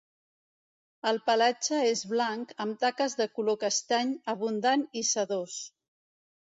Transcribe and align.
El 1.11 1.19
pelatge 1.27 1.81
és 1.89 2.01
blanc, 2.15 2.55
amb 2.67 2.81
taques 2.87 3.19
de 3.21 3.29
color 3.37 3.61
castany, 3.67 4.17
abundant 4.37 4.89
i 5.05 5.09
sedós. 5.15 5.63